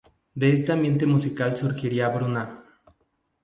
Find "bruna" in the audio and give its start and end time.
2.09-2.63